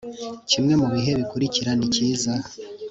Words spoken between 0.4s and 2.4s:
kimwe mu bihe bikurikira nikiza